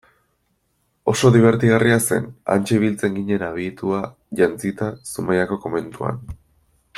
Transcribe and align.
Oso 1.11 1.29
dibertigarria 1.35 1.97
zen, 2.05 2.25
hantxe 2.53 2.79
ibiltzen 2.79 3.19
ginen 3.19 3.45
abitua 3.49 4.01
jantzita 4.41 4.89
Zumaiako 5.13 5.61
komentuan. 5.67 6.19